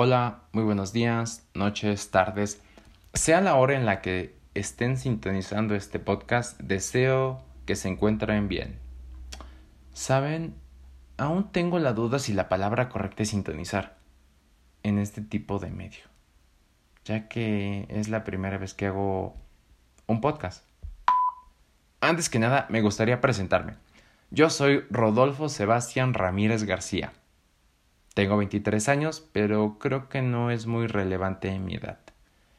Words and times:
Hola, 0.00 0.42
muy 0.52 0.62
buenos 0.62 0.92
días, 0.92 1.44
noches, 1.54 2.12
tardes. 2.12 2.62
Sea 3.14 3.40
la 3.40 3.56
hora 3.56 3.74
en 3.74 3.84
la 3.84 4.00
que 4.00 4.32
estén 4.54 4.96
sintonizando 4.96 5.74
este 5.74 5.98
podcast, 5.98 6.56
deseo 6.60 7.42
que 7.66 7.74
se 7.74 7.88
encuentren 7.88 8.46
bien. 8.46 8.78
Saben, 9.94 10.54
aún 11.16 11.50
tengo 11.50 11.80
la 11.80 11.94
duda 11.94 12.20
si 12.20 12.32
la 12.32 12.48
palabra 12.48 12.88
correcta 12.90 13.24
es 13.24 13.30
sintonizar 13.30 13.96
en 14.84 15.00
este 15.00 15.20
tipo 15.20 15.58
de 15.58 15.70
medio, 15.70 16.04
ya 17.04 17.26
que 17.26 17.86
es 17.88 18.08
la 18.08 18.22
primera 18.22 18.56
vez 18.56 18.74
que 18.74 18.86
hago 18.86 19.34
un 20.06 20.20
podcast. 20.20 20.64
Antes 22.00 22.28
que 22.28 22.38
nada, 22.38 22.66
me 22.68 22.82
gustaría 22.82 23.20
presentarme. 23.20 23.74
Yo 24.30 24.48
soy 24.48 24.84
Rodolfo 24.90 25.48
Sebastián 25.48 26.14
Ramírez 26.14 26.62
García. 26.62 27.14
Tengo 28.18 28.36
23 28.36 28.88
años, 28.88 29.24
pero 29.30 29.78
creo 29.78 30.08
que 30.08 30.22
no 30.22 30.50
es 30.50 30.66
muy 30.66 30.88
relevante 30.88 31.50
en 31.50 31.64
mi 31.64 31.76
edad. 31.76 32.00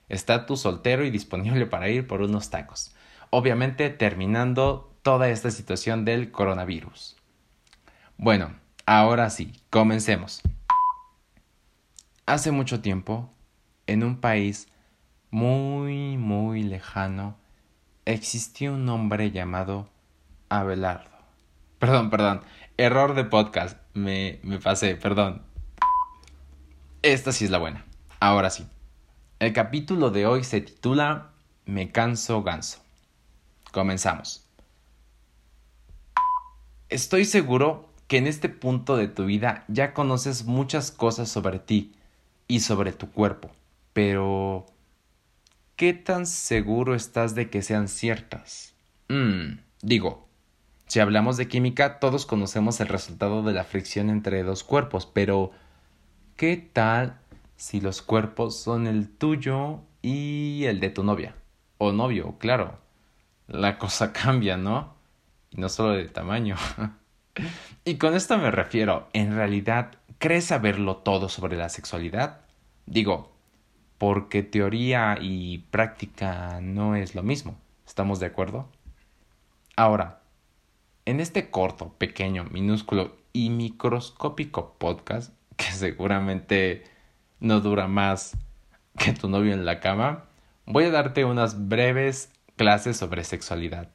Estatus 0.08 0.62
soltero 0.62 1.04
y 1.04 1.10
disponible 1.10 1.66
para 1.66 1.90
ir 1.90 2.08
por 2.08 2.22
unos 2.22 2.50
tacos. 2.50 2.96
Obviamente 3.30 3.90
terminando 3.90 4.96
toda 5.02 5.28
esta 5.28 5.52
situación 5.52 6.06
del 6.06 6.32
coronavirus. 6.32 7.18
Bueno, 8.16 8.54
ahora 8.86 9.30
sí, 9.30 9.52
comencemos. 9.70 10.42
Hace 12.26 12.52
mucho 12.52 12.80
tiempo, 12.80 13.30
en 13.86 14.06
un 14.06 14.22
país 14.22 14.70
muy, 15.30 16.16
muy 16.16 16.64
lejano, 16.64 17.36
existía 18.06 18.72
un 18.72 18.88
hombre 18.88 19.32
llamado 19.32 19.90
Abelardo. 20.48 21.18
Perdón, 21.80 22.10
perdón, 22.10 22.44
error 22.78 23.14
de 23.14 23.26
podcast, 23.26 23.78
me, 23.94 24.40
me 24.44 24.60
pasé, 24.60 24.96
perdón. 24.96 25.49
Esta 27.02 27.32
sí 27.32 27.46
es 27.46 27.52
la 27.52 27.60
buena. 27.60 27.86
Ahora 28.20 28.50
sí. 28.50 28.68
El 29.40 29.54
capítulo 29.54 30.12
de 30.12 30.26
hoy 30.26 30.44
se 30.44 30.60
titula 30.60 31.30
Me 31.66 31.94
canso 31.94 32.44
ganso. 32.44 32.80
Comenzamos. 33.72 34.46
Estoy 36.90 37.24
seguro 37.24 37.88
que 38.08 38.18
en 38.18 38.28
este 38.28 38.50
punto 38.50 38.98
de 38.98 39.08
tu 39.08 39.26
vida 39.26 39.64
ya 39.70 39.94
conoces 39.94 40.44
muchas 40.44 40.92
cosas 40.92 41.30
sobre 41.30 41.60
ti 41.60 41.94
y 42.50 42.62
sobre 42.62 42.92
tu 42.92 43.12
cuerpo, 43.12 43.52
pero 43.94 44.66
¿qué 45.76 45.94
tan 45.94 46.26
seguro 46.26 46.96
estás 46.96 47.36
de 47.36 47.52
que 47.52 47.62
sean 47.62 47.88
ciertas? 47.88 48.74
Mm, 49.08 49.60
digo, 49.84 50.28
si 50.88 51.00
hablamos 51.00 51.38
de 51.38 51.48
química, 51.48 52.00
todos 52.00 52.26
conocemos 52.26 52.82
el 52.82 52.88
resultado 52.88 53.44
de 53.44 53.54
la 53.54 53.64
fricción 53.64 54.10
entre 54.10 54.42
dos 54.42 54.64
cuerpos, 54.64 55.06
pero 55.06 55.52
¿Qué 56.40 56.56
tal 56.56 57.20
si 57.58 57.82
los 57.82 58.02
cuerpos 58.02 58.56
son 58.56 58.88
el 58.88 59.10
tuyo 59.10 59.82
y 60.02 60.64
el 60.68 60.80
de 60.80 60.90
tu 60.90 61.04
novia? 61.04 61.36
O 61.80 61.92
novio, 61.92 62.38
claro. 62.40 62.80
La 63.48 63.78
cosa 63.78 64.14
cambia, 64.14 64.56
¿no? 64.56 64.94
Y 65.50 65.60
no 65.60 65.68
solo 65.68 65.96
de 65.96 66.06
tamaño. 66.06 66.56
y 67.84 67.98
con 67.98 68.16
esto 68.16 68.38
me 68.38 68.52
refiero, 68.52 69.10
¿en 69.12 69.36
realidad 69.36 69.98
crees 70.18 70.46
saberlo 70.46 70.96
todo 70.96 71.28
sobre 71.28 71.58
la 71.58 71.68
sexualidad? 71.68 72.40
Digo, 72.86 73.34
porque 73.98 74.42
teoría 74.42 75.18
y 75.20 75.58
práctica 75.72 76.62
no 76.62 76.96
es 76.96 77.16
lo 77.16 77.22
mismo. 77.22 77.58
¿Estamos 77.86 78.22
de 78.22 78.28
acuerdo? 78.28 78.70
Ahora, 79.76 80.22
en 81.04 81.20
este 81.20 81.50
corto, 81.50 81.96
pequeño, 81.98 82.46
minúsculo 82.46 83.18
y 83.34 83.50
microscópico 83.50 84.76
podcast 84.80 85.34
que 85.60 85.66
seguramente 85.74 86.84
no 87.40 87.60
dura 87.60 87.88
más 87.88 88.38
que 88.98 89.14
tu 89.14 89.30
novio 89.30 89.54
en 89.54 89.66
la 89.66 89.80
cama, 89.80 90.26
voy 90.66 90.86
a 90.86 90.92
darte 90.92 91.26
unas 91.26 91.68
breves 91.68 92.32
clases 92.56 92.98
sobre 92.98 93.24
sexualidad, 93.24 93.90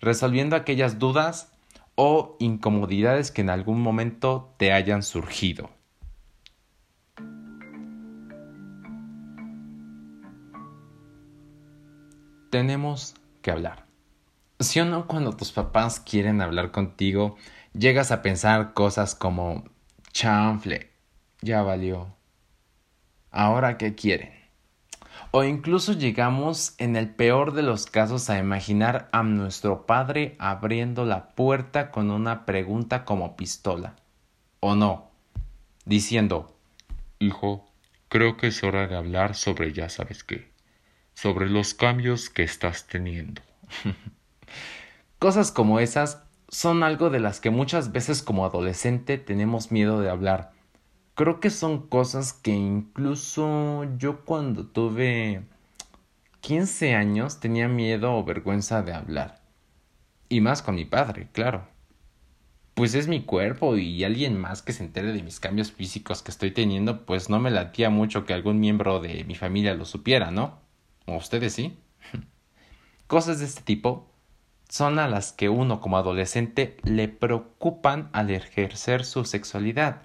resolviendo 0.00 0.54
aquellas 0.54 0.98
dudas 0.98 1.52
o 1.96 2.36
incomodidades 2.38 3.30
que 3.30 3.40
en 3.40 3.50
algún 3.50 3.80
momento 3.82 4.54
te 4.56 4.72
hayan 4.72 5.02
surgido. 5.02 5.70
Tenemos 12.50 13.14
que 13.42 13.50
hablar. 13.50 13.86
Si 14.60 14.80
o 14.80 14.84
no 14.84 15.06
cuando 15.06 15.36
tus 15.36 15.52
papás 15.52 16.00
quieren 16.00 16.40
hablar 16.40 16.70
contigo, 16.70 17.36
llegas 17.74 18.10
a 18.10 18.22
pensar 18.22 18.72
cosas 18.72 19.14
como 19.14 19.64
chanfle, 20.12 20.87
ya 21.40 21.62
valió. 21.62 22.14
¿Ahora 23.30 23.78
qué 23.78 23.94
quieren? 23.94 24.32
O 25.30 25.44
incluso 25.44 25.92
llegamos 25.92 26.74
en 26.78 26.96
el 26.96 27.10
peor 27.10 27.52
de 27.52 27.62
los 27.62 27.86
casos 27.86 28.30
a 28.30 28.38
imaginar 28.38 29.08
a 29.12 29.22
nuestro 29.22 29.84
padre 29.84 30.36
abriendo 30.38 31.04
la 31.04 31.28
puerta 31.30 31.90
con 31.90 32.10
una 32.10 32.46
pregunta 32.46 33.04
como 33.04 33.36
pistola. 33.36 33.96
¿O 34.60 34.74
no? 34.74 35.10
Diciendo, 35.84 36.56
Hijo, 37.18 37.66
creo 38.08 38.36
que 38.36 38.46
es 38.48 38.62
hora 38.62 38.86
de 38.86 38.96
hablar 38.96 39.34
sobre 39.34 39.72
ya 39.72 39.88
sabes 39.88 40.24
qué, 40.24 40.50
sobre 41.14 41.48
los 41.48 41.74
cambios 41.74 42.30
que 42.30 42.42
estás 42.42 42.86
teniendo. 42.86 43.42
Cosas 45.18 45.52
como 45.52 45.80
esas 45.80 46.22
son 46.48 46.82
algo 46.82 47.10
de 47.10 47.20
las 47.20 47.40
que 47.40 47.50
muchas 47.50 47.92
veces 47.92 48.22
como 48.22 48.46
adolescente 48.46 49.18
tenemos 49.18 49.70
miedo 49.70 50.00
de 50.00 50.08
hablar 50.08 50.52
creo 51.18 51.40
que 51.40 51.50
son 51.50 51.88
cosas 51.88 52.32
que 52.32 52.52
incluso 52.52 53.82
yo 53.98 54.24
cuando 54.24 54.68
tuve 54.68 55.42
15 56.42 56.94
años 56.94 57.40
tenía 57.40 57.66
miedo 57.66 58.14
o 58.14 58.22
vergüenza 58.22 58.82
de 58.82 58.92
hablar. 58.94 59.42
Y 60.28 60.40
más 60.40 60.62
con 60.62 60.76
mi 60.76 60.84
padre, 60.84 61.28
claro. 61.32 61.66
Pues 62.74 62.94
es 62.94 63.08
mi 63.08 63.24
cuerpo 63.24 63.76
y 63.76 64.04
alguien 64.04 64.38
más 64.38 64.62
que 64.62 64.72
se 64.72 64.84
entere 64.84 65.12
de 65.12 65.24
mis 65.24 65.40
cambios 65.40 65.72
físicos 65.72 66.22
que 66.22 66.30
estoy 66.30 66.52
teniendo, 66.52 67.04
pues 67.04 67.28
no 67.28 67.40
me 67.40 67.50
latía 67.50 67.90
mucho 67.90 68.24
que 68.24 68.32
algún 68.32 68.60
miembro 68.60 69.00
de 69.00 69.24
mi 69.24 69.34
familia 69.34 69.74
lo 69.74 69.86
supiera, 69.86 70.30
¿no? 70.30 70.60
¿O 71.06 71.16
ustedes 71.16 71.52
sí? 71.52 71.76
Cosas 73.08 73.40
de 73.40 73.46
este 73.46 73.62
tipo 73.62 74.08
son 74.68 75.00
a 75.00 75.08
las 75.08 75.32
que 75.32 75.48
uno 75.48 75.80
como 75.80 75.98
adolescente 75.98 76.76
le 76.84 77.08
preocupan 77.08 78.08
al 78.12 78.30
ejercer 78.30 79.04
su 79.04 79.24
sexualidad 79.24 80.02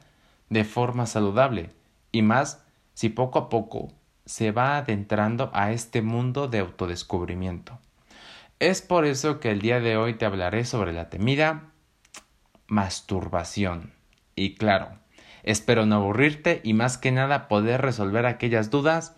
de 0.54 0.64
forma 0.64 1.06
saludable 1.08 1.72
y 2.12 2.22
más 2.22 2.64
si 2.94 3.10
poco 3.10 3.40
a 3.40 3.50
poco 3.50 3.92
se 4.26 4.52
va 4.52 4.78
adentrando 4.78 5.50
a 5.54 5.72
este 5.72 6.02
mundo 6.02 6.48
de 6.48 6.60
autodescubrimiento. 6.60 7.80
Es 8.60 8.82
por 8.82 9.06
eso 9.06 9.40
que 9.40 9.52
el 9.52 9.60
día 9.60 9.80
de 9.80 9.98
hoy 9.98 10.14
te 10.14 10.26
hablaré 10.26 10.64
sobre 10.64 10.94
la 10.94 11.10
temida 11.10 11.72
masturbación. 12.68 13.94
Y 14.36 14.56
claro, 14.56 15.00
espero 15.42 15.86
no 15.86 15.96
aburrirte 15.96 16.62
y 16.64 16.74
más 16.74 16.98
que 16.98 17.12
nada 17.12 17.48
poder 17.48 17.82
resolver 17.82 18.26
aquellas 18.26 18.70
dudas 18.70 19.16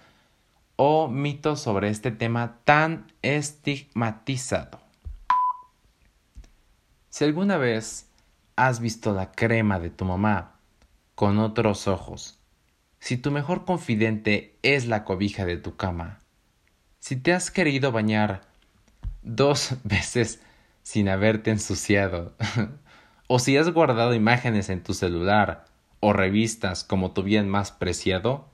o 0.77 1.07
mitos 1.09 1.59
sobre 1.59 1.89
este 1.89 2.11
tema 2.11 2.59
tan 2.63 3.11
estigmatizado. 3.21 4.79
Si 7.09 7.23
alguna 7.23 7.57
vez 7.57 8.09
has 8.55 8.79
visto 8.79 9.13
la 9.13 9.31
crema 9.31 9.79
de 9.79 9.89
tu 9.89 10.05
mamá 10.05 10.54
con 11.15 11.39
otros 11.39 11.87
ojos. 11.87 12.39
Si 12.99 13.17
tu 13.17 13.31
mejor 13.31 13.65
confidente 13.65 14.57
es 14.61 14.87
la 14.87 15.03
cobija 15.03 15.45
de 15.45 15.57
tu 15.57 15.75
cama, 15.75 16.19
si 16.99 17.15
te 17.15 17.33
has 17.33 17.51
querido 17.51 17.91
bañar 17.91 18.41
dos 19.21 19.75
veces 19.83 20.41
sin 20.83 21.09
haberte 21.09 21.51
ensuciado, 21.51 22.35
o 23.27 23.39
si 23.39 23.57
has 23.57 23.69
guardado 23.71 24.13
imágenes 24.13 24.69
en 24.69 24.83
tu 24.83 24.93
celular 24.93 25.65
o 25.99 26.13
revistas 26.13 26.83
como 26.83 27.11
tu 27.11 27.23
bien 27.23 27.49
más 27.49 27.71
preciado, 27.71 28.47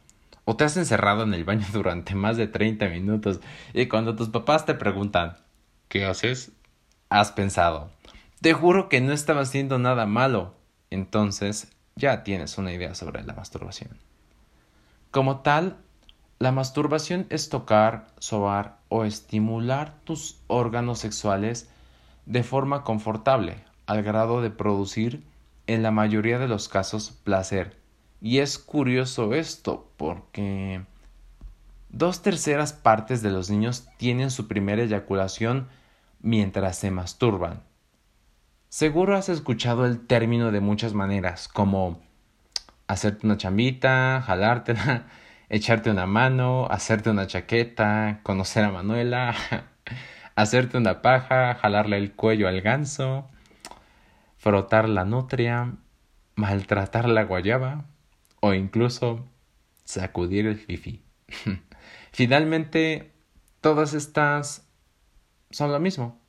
o 0.45 0.55
te 0.55 0.63
has 0.63 0.77
encerrado 0.77 1.23
en 1.23 1.33
el 1.33 1.43
baño 1.43 1.65
durante 1.73 2.15
más 2.15 2.37
de 2.37 2.47
30 2.47 2.87
minutos 2.89 3.41
y 3.73 3.87
cuando 3.87 4.15
tus 4.15 4.29
papás 4.29 4.65
te 4.65 4.73
preguntan 4.73 5.37
¿qué 5.87 6.05
haces? 6.05 6.51
has 7.09 7.31
pensado 7.31 7.91
te 8.41 8.53
juro 8.53 8.89
que 8.89 9.01
no 9.01 9.13
estaba 9.13 9.41
haciendo 9.41 9.77
nada 9.77 10.07
malo. 10.07 10.55
Entonces 10.89 11.71
ya 11.95 12.23
tienes 12.23 12.57
una 12.57 12.71
idea 12.71 12.95
sobre 12.95 13.23
la 13.23 13.33
masturbación. 13.33 13.97
Como 15.11 15.39
tal, 15.39 15.77
la 16.39 16.51
masturbación 16.51 17.27
es 17.29 17.49
tocar, 17.49 18.07
sobar 18.17 18.77
o 18.89 19.03
estimular 19.03 19.93
tus 20.03 20.39
órganos 20.47 20.99
sexuales 20.99 21.69
de 22.25 22.43
forma 22.43 22.83
confortable, 22.83 23.63
al 23.85 24.03
grado 24.03 24.41
de 24.41 24.49
producir, 24.49 25.23
en 25.67 25.83
la 25.83 25.91
mayoría 25.91 26.39
de 26.39 26.47
los 26.47 26.67
casos, 26.67 27.11
placer. 27.23 27.77
Y 28.21 28.39
es 28.39 28.57
curioso 28.57 29.33
esto, 29.33 29.89
porque 29.97 30.81
dos 31.89 32.21
terceras 32.21 32.73
partes 32.73 33.21
de 33.21 33.31
los 33.31 33.49
niños 33.49 33.87
tienen 33.97 34.31
su 34.31 34.47
primera 34.47 34.83
eyaculación 34.83 35.67
mientras 36.21 36.77
se 36.77 36.91
masturban. 36.91 37.61
Seguro 38.71 39.17
has 39.17 39.27
escuchado 39.27 39.85
el 39.85 40.07
término 40.07 40.49
de 40.53 40.61
muchas 40.61 40.93
maneras, 40.93 41.49
como 41.49 42.01
hacerte 42.87 43.25
una 43.27 43.35
chambita, 43.35 44.23
jalártela, 44.25 45.07
echarte 45.49 45.91
una 45.91 46.05
mano, 46.05 46.67
hacerte 46.71 47.09
una 47.09 47.27
chaqueta, 47.27 48.21
conocer 48.23 48.63
a 48.63 48.71
Manuela, 48.71 49.35
hacerte 50.37 50.77
una 50.77 51.01
paja, 51.01 51.55
jalarle 51.55 51.97
el 51.97 52.13
cuello 52.13 52.47
al 52.47 52.61
ganso, 52.61 53.27
frotar 54.37 54.87
la 54.87 55.03
nutria, 55.03 55.73
maltratar 56.35 57.09
la 57.09 57.25
guayaba 57.25 57.83
o 58.39 58.53
incluso 58.53 59.27
sacudir 59.83 60.47
el 60.47 60.55
fifi. 60.55 61.03
Finalmente, 62.13 63.11
todas 63.59 63.93
estas 63.93 64.65
son 65.49 65.73
lo 65.73 65.79
mismo. 65.81 66.21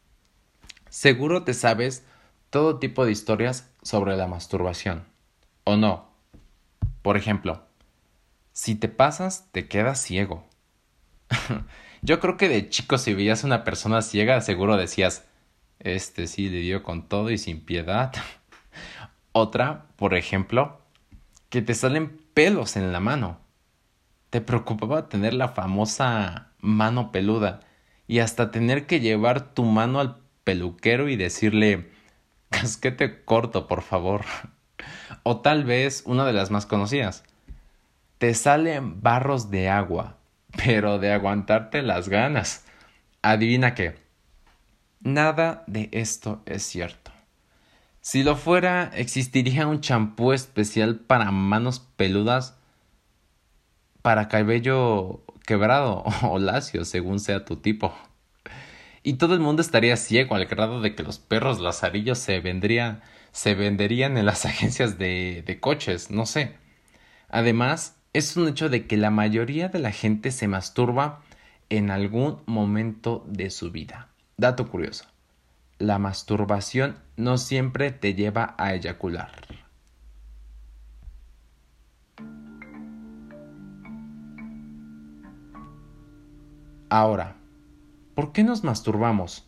Seguro 0.88 1.44
te 1.44 1.54
sabes 1.54 2.04
todo 2.52 2.78
tipo 2.78 3.06
de 3.06 3.12
historias 3.12 3.72
sobre 3.82 4.14
la 4.14 4.26
masturbación. 4.26 5.04
¿O 5.64 5.78
no? 5.78 6.10
Por 7.00 7.16
ejemplo, 7.16 7.64
si 8.52 8.74
te 8.74 8.88
pasas, 8.88 9.48
te 9.52 9.68
quedas 9.68 10.02
ciego. 10.02 10.46
Yo 12.02 12.20
creo 12.20 12.36
que 12.36 12.50
de 12.50 12.68
chico 12.68 12.98
si 12.98 13.14
veías 13.14 13.42
a 13.42 13.46
una 13.46 13.64
persona 13.64 14.02
ciega, 14.02 14.38
seguro 14.42 14.76
decías, 14.76 15.24
este 15.78 16.26
sí 16.26 16.50
le 16.50 16.58
dio 16.58 16.82
con 16.82 17.08
todo 17.08 17.30
y 17.30 17.38
sin 17.38 17.58
piedad. 17.58 18.12
Otra, 19.32 19.86
por 19.96 20.12
ejemplo, 20.12 20.78
que 21.48 21.62
te 21.62 21.72
salen 21.72 22.20
pelos 22.34 22.76
en 22.76 22.92
la 22.92 23.00
mano. 23.00 23.40
Te 24.28 24.42
preocupaba 24.42 25.08
tener 25.08 25.32
la 25.32 25.48
famosa 25.48 26.52
mano 26.60 27.12
peluda 27.12 27.60
y 28.06 28.18
hasta 28.18 28.50
tener 28.50 28.86
que 28.86 29.00
llevar 29.00 29.54
tu 29.54 29.64
mano 29.64 30.00
al 30.00 30.18
peluquero 30.44 31.08
y 31.08 31.16
decirle 31.16 31.91
casquete 32.52 33.24
corto, 33.24 33.66
por 33.66 33.82
favor. 33.82 34.24
O 35.24 35.40
tal 35.40 35.64
vez 35.64 36.04
una 36.06 36.24
de 36.24 36.32
las 36.32 36.52
más 36.52 36.66
conocidas. 36.66 37.24
Te 38.18 38.34
salen 38.34 39.02
barros 39.02 39.50
de 39.50 39.68
agua, 39.68 40.18
pero 40.64 41.00
de 41.00 41.12
aguantarte 41.12 41.82
las 41.82 42.08
ganas. 42.08 42.64
Adivina 43.22 43.74
qué. 43.74 43.96
Nada 45.00 45.64
de 45.66 45.88
esto 45.90 46.42
es 46.46 46.62
cierto. 46.62 47.10
Si 48.00 48.22
lo 48.22 48.36
fuera, 48.36 48.90
existiría 48.94 49.66
un 49.66 49.80
champú 49.80 50.32
especial 50.32 50.96
para 51.00 51.30
manos 51.30 51.80
peludas, 51.96 52.56
para 54.02 54.28
cabello 54.28 55.24
quebrado 55.46 56.04
o 56.22 56.38
lacio, 56.38 56.84
según 56.84 57.20
sea 57.20 57.44
tu 57.44 57.56
tipo. 57.56 57.94
Y 59.02 59.14
todo 59.14 59.34
el 59.34 59.40
mundo 59.40 59.62
estaría 59.62 59.96
ciego 59.96 60.34
al 60.34 60.46
grado 60.46 60.80
de 60.80 60.94
que 60.94 61.02
los 61.02 61.18
perros 61.18 61.60
lazarillos 61.60 62.18
se 62.18 62.40
vendría, 62.40 63.02
se 63.32 63.54
venderían 63.54 64.16
en 64.16 64.26
las 64.26 64.44
agencias 64.46 64.98
de, 64.98 65.42
de 65.46 65.60
coches, 65.60 66.10
no 66.10 66.26
sé. 66.26 66.56
Además, 67.28 67.96
es 68.12 68.36
un 68.36 68.48
hecho 68.48 68.68
de 68.68 68.86
que 68.86 68.96
la 68.96 69.10
mayoría 69.10 69.68
de 69.68 69.78
la 69.78 69.90
gente 69.90 70.30
se 70.30 70.48
masturba 70.48 71.22
en 71.70 71.90
algún 71.90 72.42
momento 72.46 73.24
de 73.26 73.50
su 73.50 73.70
vida. 73.70 74.08
Dato 74.36 74.68
curioso 74.68 75.12
la 75.82 75.98
masturbación 75.98 76.96
no 77.16 77.38
siempre 77.38 77.90
te 77.90 78.14
lleva 78.14 78.54
a 78.56 78.74
eyacular. 78.74 79.32
Ahora, 86.88 87.36
¿por 88.14 88.32
qué 88.32 88.44
nos 88.44 88.64
masturbamos? 88.64 89.46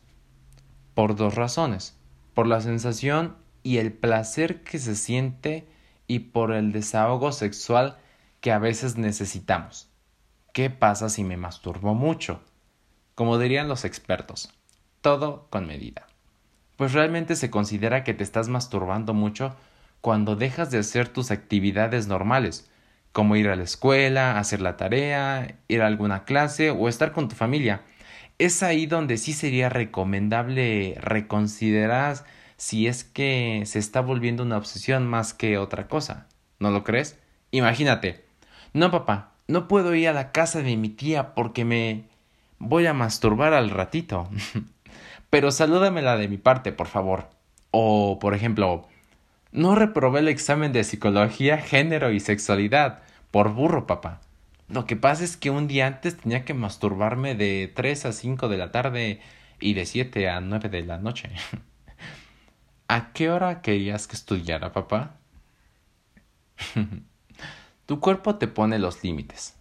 Por 0.94 1.16
dos 1.16 1.34
razones, 1.34 1.96
por 2.34 2.46
la 2.46 2.60
sensación 2.60 3.36
y 3.62 3.78
el 3.78 3.92
placer 3.92 4.62
que 4.62 4.78
se 4.78 4.94
siente 4.94 5.66
y 6.06 6.20
por 6.20 6.52
el 6.52 6.72
desahogo 6.72 7.32
sexual 7.32 7.98
que 8.40 8.52
a 8.52 8.58
veces 8.58 8.96
necesitamos. 8.96 9.88
¿Qué 10.52 10.70
pasa 10.70 11.08
si 11.08 11.24
me 11.24 11.36
masturbo 11.36 11.94
mucho? 11.94 12.42
Como 13.14 13.38
dirían 13.38 13.68
los 13.68 13.84
expertos, 13.84 14.52
todo 15.00 15.46
con 15.50 15.66
medida 15.66 16.06
pues 16.76 16.92
realmente 16.92 17.36
se 17.36 17.50
considera 17.50 18.04
que 18.04 18.14
te 18.14 18.24
estás 18.24 18.48
masturbando 18.48 19.14
mucho 19.14 19.54
cuando 20.00 20.36
dejas 20.36 20.70
de 20.70 20.78
hacer 20.78 21.08
tus 21.08 21.30
actividades 21.30 22.08
normales, 22.08 22.70
como 23.12 23.36
ir 23.36 23.48
a 23.48 23.56
la 23.56 23.62
escuela, 23.62 24.38
hacer 24.38 24.60
la 24.60 24.76
tarea, 24.76 25.56
ir 25.68 25.82
a 25.82 25.86
alguna 25.86 26.24
clase 26.24 26.70
o 26.70 26.88
estar 26.88 27.12
con 27.12 27.28
tu 27.28 27.36
familia. 27.36 27.82
Es 28.38 28.62
ahí 28.62 28.86
donde 28.86 29.16
sí 29.16 29.32
sería 29.32 29.68
recomendable 29.68 30.96
reconsiderar 31.00 32.24
si 32.56 32.86
es 32.86 33.04
que 33.04 33.62
se 33.66 33.78
está 33.78 34.00
volviendo 34.00 34.42
una 34.42 34.56
obsesión 34.56 35.06
más 35.06 35.34
que 35.34 35.58
otra 35.58 35.86
cosa. 35.86 36.26
¿No 36.58 36.70
lo 36.70 36.82
crees? 36.82 37.18
Imagínate. 37.50 38.24
No, 38.72 38.90
papá, 38.90 39.32
no 39.46 39.68
puedo 39.68 39.94
ir 39.94 40.08
a 40.08 40.12
la 40.12 40.32
casa 40.32 40.62
de 40.62 40.76
mi 40.76 40.88
tía 40.88 41.34
porque 41.34 41.64
me 41.64 42.04
voy 42.58 42.86
a 42.86 42.94
masturbar 42.94 43.54
al 43.54 43.70
ratito. 43.70 44.28
pero 45.30 45.52
salúdamela 45.52 46.16
de 46.16 46.28
mi 46.28 46.38
parte, 46.38 46.72
por 46.72 46.88
favor. 46.88 47.28
O, 47.70 48.18
por 48.20 48.34
ejemplo, 48.34 48.88
no 49.52 49.74
reprobé 49.74 50.20
el 50.20 50.28
examen 50.28 50.72
de 50.72 50.84
psicología, 50.84 51.58
género 51.58 52.10
y 52.10 52.20
sexualidad. 52.20 53.02
Por 53.30 53.52
burro, 53.52 53.86
papá. 53.86 54.20
Lo 54.68 54.86
que 54.86 54.96
pasa 54.96 55.24
es 55.24 55.36
que 55.36 55.50
un 55.50 55.68
día 55.68 55.86
antes 55.86 56.16
tenía 56.16 56.44
que 56.44 56.54
masturbarme 56.54 57.34
de 57.34 57.70
3 57.74 58.06
a 58.06 58.12
5 58.12 58.48
de 58.48 58.56
la 58.56 58.72
tarde 58.72 59.20
y 59.60 59.74
de 59.74 59.86
7 59.86 60.30
a 60.30 60.40
9 60.40 60.68
de 60.68 60.84
la 60.84 60.98
noche. 60.98 61.30
¿A 62.88 63.12
qué 63.12 63.30
hora 63.30 63.62
querías 63.62 64.06
que 64.06 64.16
estudiara, 64.16 64.72
papá? 64.72 65.16
tu 67.86 68.00
cuerpo 68.00 68.36
te 68.36 68.48
pone 68.48 68.78
los 68.78 69.02
límites. 69.02 69.56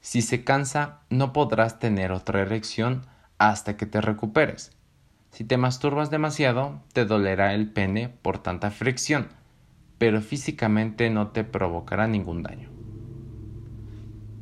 Si 0.00 0.22
se 0.22 0.44
cansa, 0.44 1.00
no 1.10 1.32
podrás 1.32 1.78
tener 1.78 2.12
otra 2.12 2.40
erección 2.40 3.06
hasta 3.38 3.76
que 3.76 3.86
te 3.86 4.00
recuperes. 4.00 4.72
Si 5.30 5.44
te 5.44 5.56
masturbas 5.56 6.10
demasiado, 6.10 6.82
te 6.92 7.04
dolerá 7.04 7.54
el 7.54 7.70
pene 7.70 8.08
por 8.08 8.38
tanta 8.38 8.70
fricción, 8.70 9.28
pero 9.98 10.20
físicamente 10.20 11.10
no 11.10 11.28
te 11.28 11.44
provocará 11.44 12.06
ningún 12.06 12.42
daño. 12.42 12.69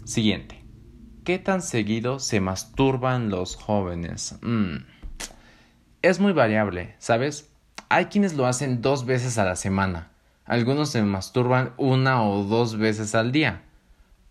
Siguiente. 0.08 0.64
¿Qué 1.22 1.38
tan 1.38 1.60
seguido 1.60 2.18
se 2.18 2.40
masturban 2.40 3.28
los 3.28 3.56
jóvenes? 3.56 4.38
Mm. 4.40 4.76
Es 6.00 6.18
muy 6.18 6.32
variable, 6.32 6.96
¿sabes? 6.98 7.52
Hay 7.90 8.06
quienes 8.06 8.32
lo 8.32 8.46
hacen 8.46 8.80
dos 8.80 9.04
veces 9.04 9.36
a 9.36 9.44
la 9.44 9.54
semana. 9.54 10.10
Algunos 10.46 10.88
se 10.88 11.02
masturban 11.02 11.74
una 11.76 12.26
o 12.26 12.44
dos 12.44 12.78
veces 12.78 13.14
al 13.14 13.32
día. 13.32 13.66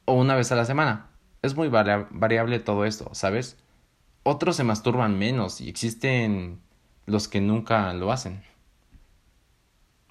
O 0.06 0.14
una 0.14 0.34
vez 0.34 0.52
a 0.52 0.56
la 0.56 0.66
semana. 0.66 1.12
Es 1.44 1.56
muy 1.56 1.68
variable 1.68 2.60
todo 2.60 2.84
esto, 2.84 3.12
¿sabes? 3.14 3.56
Otros 4.24 4.56
se 4.56 4.64
masturban 4.64 5.20
menos 5.20 5.62
y 5.62 5.70
existen 5.70 6.60
los 7.06 7.28
que 7.28 7.40
nunca 7.40 7.94
lo 7.94 8.12
hacen. 8.12 8.42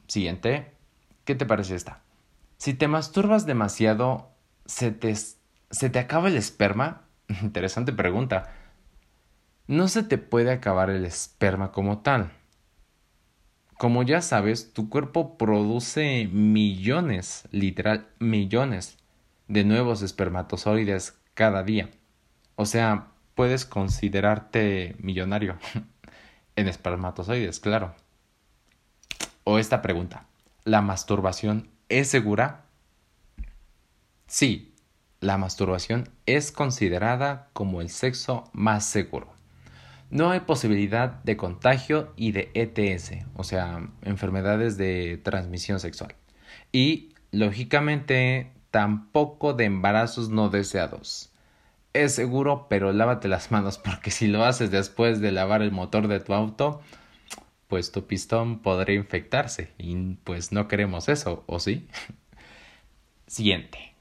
Siguiente. 0.07 0.71
¿Qué 1.25 1.35
te 1.35 1.45
parece 1.45 1.75
esta? 1.75 2.03
Si 2.57 2.73
te 2.73 2.87
masturbas 2.87 3.47
demasiado, 3.47 4.31
¿se 4.65 4.93
te, 4.93 5.13
¿se 5.77 5.91
te 5.91 5.99
acaba 5.99 6.29
el 6.29 6.37
esperma? 6.37 7.03
Interesante 7.43 7.93
pregunta. 7.93 8.53
No 9.67 9.89
se 9.89 10.03
te 10.03 10.17
puede 10.17 10.51
acabar 10.53 10.91
el 10.91 11.05
esperma 11.05 11.71
como 11.71 11.99
tal. 11.99 12.33
Como 13.77 14.03
ya 14.03 14.23
sabes, 14.23 14.73
tu 14.73 14.89
cuerpo 14.89 15.37
produce 15.37 16.29
millones, 16.33 17.47
literal 17.51 18.09
millones, 18.19 18.97
de 19.49 19.65
nuevos 19.65 20.01
espermatozoides 20.01 21.19
cada 21.35 21.63
día. 21.63 21.91
O 22.55 22.65
sea, 22.65 23.09
puedes 23.35 23.67
considerarte 23.67 24.97
millonario. 24.99 25.59
en 26.57 26.69
espermatozoides, 26.69 27.61
claro. 27.61 27.95
O 29.45 29.59
esta 29.59 29.83
pregunta, 29.83 30.27
¿la 30.65 30.81
masturbación 30.81 31.69
es 31.91 32.09
segura? 32.09 32.65
Sí, 34.27 34.73
la 35.27 35.39
masturbación 35.39 36.09
es 36.27 36.53
considerada 36.53 37.49
como 37.53 37.81
el 37.81 37.91
sexo 37.91 38.45
más 38.53 38.87
seguro. 38.87 39.29
No 40.11 40.31
hay 40.31 40.41
posibilidad 40.41 41.23
de 41.25 41.37
contagio 41.37 42.13
y 42.17 42.33
de 42.33 42.51
ETS, 42.55 43.25
o 43.35 43.45
sea, 43.45 43.89
enfermedades 44.03 44.77
de 44.77 45.21
transmisión 45.23 45.81
sexual. 45.81 46.15
Y, 46.71 47.15
lógicamente, 47.33 48.53
tampoco 48.71 49.53
de 49.53 49.65
embarazos 49.65 50.29
no 50.29 50.49
deseados 50.49 51.33
es 52.05 52.15
seguro, 52.15 52.67
pero 52.69 52.93
lávate 52.93 53.29
las 53.29 53.51
manos 53.51 53.79
porque 53.79 54.11
si 54.11 54.27
lo 54.27 54.45
haces 54.45 54.71
después 54.71 55.21
de 55.21 55.33
lavar 55.33 55.63
el 55.63 55.73
motor 55.73 56.09
de 56.09 56.21
tu 56.21 56.35
auto, 56.35 56.81
pues 57.69 57.93
tu 57.93 58.07
pistón 58.07 58.61
podría 58.61 58.97
infectarse 58.97 59.73
y 59.79 59.97
pues 60.25 60.53
no 60.53 60.69
queremos 60.69 61.09
eso, 61.09 61.45
¿o 61.47 61.59
sí? 61.59 61.89
Siguiente. 63.27 63.96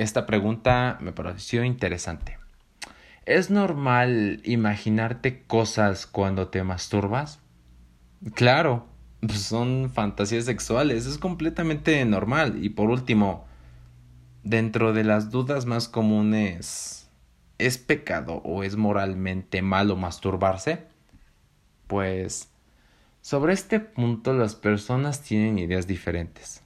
Esta 0.00 0.24
pregunta 0.24 0.96
me 1.02 1.12
pareció 1.12 1.62
interesante. 1.62 2.38
¿Es 3.26 3.50
normal 3.50 4.40
imaginarte 4.46 5.42
cosas 5.42 6.06
cuando 6.06 6.48
te 6.48 6.62
masturbas? 6.62 7.40
Claro, 8.32 8.86
pues, 9.20 9.42
son 9.42 9.90
fantasías 9.92 10.46
sexuales, 10.46 11.04
es 11.04 11.18
completamente 11.18 12.02
normal. 12.06 12.64
Y 12.64 12.70
por 12.70 12.88
último, 12.88 13.44
dentro 14.42 14.94
de 14.94 15.04
las 15.04 15.30
dudas 15.30 15.66
más 15.66 15.86
comunes, 15.86 17.10
¿es 17.58 17.76
pecado 17.76 18.36
o 18.36 18.62
es 18.62 18.76
moralmente 18.76 19.60
malo 19.60 19.96
masturbarse? 19.96 20.86
Pues 21.88 22.48
sobre 23.20 23.52
este 23.52 23.80
punto 23.80 24.32
las 24.32 24.54
personas 24.54 25.20
tienen 25.20 25.58
ideas 25.58 25.86
diferentes. 25.86 26.62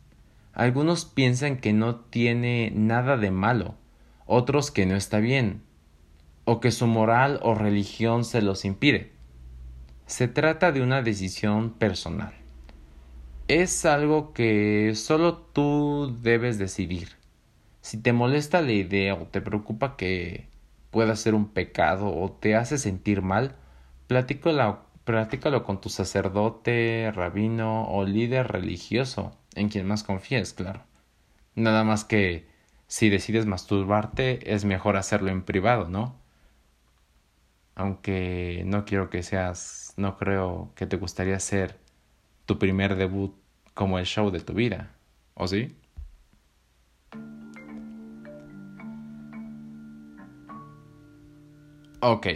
Algunos 0.54 1.04
piensan 1.04 1.56
que 1.56 1.72
no 1.72 1.96
tiene 1.96 2.72
nada 2.74 3.16
de 3.16 3.32
malo, 3.32 3.74
otros 4.24 4.70
que 4.70 4.86
no 4.86 4.94
está 4.94 5.18
bien, 5.18 5.62
o 6.44 6.60
que 6.60 6.70
su 6.70 6.86
moral 6.86 7.40
o 7.42 7.54
religión 7.54 8.24
se 8.24 8.40
los 8.40 8.64
impide. 8.64 9.12
Se 10.06 10.28
trata 10.28 10.70
de 10.70 10.80
una 10.80 11.02
decisión 11.02 11.70
personal. 11.70 12.34
Es 13.48 13.84
algo 13.84 14.32
que 14.32 14.92
solo 14.94 15.38
tú 15.38 16.16
debes 16.22 16.56
decidir. 16.56 17.08
Si 17.80 18.00
te 18.00 18.12
molesta 18.12 18.62
la 18.62 18.72
idea 18.72 19.14
o 19.14 19.26
te 19.26 19.40
preocupa 19.40 19.96
que 19.96 20.48
pueda 20.90 21.16
ser 21.16 21.34
un 21.34 21.48
pecado 21.48 22.14
o 22.14 22.30
te 22.30 22.54
hace 22.54 22.78
sentir 22.78 23.22
mal, 23.22 23.56
platícalo 24.06 25.64
con 25.64 25.80
tu 25.80 25.88
sacerdote, 25.88 27.10
rabino 27.12 27.88
o 27.88 28.04
líder 28.04 28.46
religioso, 28.48 29.36
en 29.54 29.68
quien 29.68 29.86
más 29.86 30.02
confíes, 30.02 30.52
claro. 30.52 30.82
Nada 31.54 31.84
más 31.84 32.04
que 32.04 32.46
si 32.86 33.10
decides 33.10 33.46
masturbarte, 33.46 34.54
es 34.54 34.64
mejor 34.64 34.96
hacerlo 34.96 35.30
en 35.30 35.42
privado, 35.42 35.88
¿no? 35.88 36.16
Aunque 37.74 38.62
no 38.66 38.84
quiero 38.84 39.10
que 39.10 39.22
seas, 39.22 39.94
no 39.96 40.16
creo 40.16 40.72
que 40.76 40.86
te 40.86 40.96
gustaría 40.96 41.36
hacer 41.36 41.78
tu 42.46 42.58
primer 42.58 42.96
debut 42.96 43.34
como 43.74 43.98
el 43.98 44.06
show 44.06 44.30
de 44.30 44.40
tu 44.40 44.54
vida, 44.54 44.92
¿o 45.34 45.48
sí? 45.48 45.76
Ok, 52.00 52.26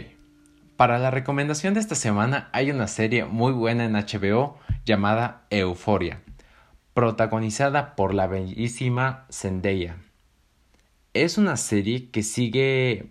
para 0.77 0.97
la 0.97 1.11
recomendación 1.11 1.75
de 1.75 1.79
esta 1.79 1.93
semana 1.93 2.49
hay 2.53 2.71
una 2.71 2.87
serie 2.87 3.25
muy 3.25 3.53
buena 3.53 3.85
en 3.85 3.93
HBO 3.93 4.57
llamada 4.83 5.45
Euforia, 5.51 6.21
protagonizada 6.99 7.95
por 7.95 8.13
la 8.13 8.27
bellísima 8.27 9.25
Zendaya. 9.31 9.95
Es 11.13 11.37
una 11.37 11.55
serie 11.55 12.09
que 12.09 12.23
sigue 12.23 13.09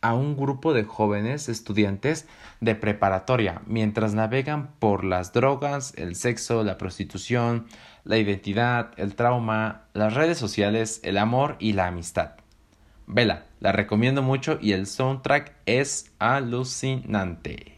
a 0.00 0.14
un 0.14 0.36
grupo 0.36 0.72
de 0.72 0.82
jóvenes 0.82 1.48
estudiantes 1.48 2.26
de 2.60 2.74
preparatoria 2.74 3.62
mientras 3.68 4.14
navegan 4.14 4.72
por 4.80 5.04
las 5.04 5.32
drogas, 5.32 5.94
el 5.96 6.16
sexo, 6.16 6.64
la 6.64 6.76
prostitución, 6.76 7.68
la 8.02 8.18
identidad, 8.18 8.90
el 8.96 9.14
trauma, 9.14 9.84
las 9.92 10.14
redes 10.14 10.38
sociales, 10.38 10.98
el 11.04 11.18
amor 11.18 11.54
y 11.60 11.74
la 11.74 11.86
amistad. 11.86 12.32
Vela, 13.06 13.46
la 13.60 13.70
recomiendo 13.70 14.20
mucho 14.20 14.58
y 14.60 14.72
el 14.72 14.88
soundtrack 14.88 15.54
es 15.66 16.12
alucinante. 16.18 17.73